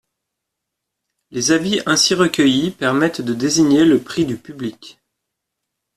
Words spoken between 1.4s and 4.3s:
avis ainsi recueillis permettent de désigner le prix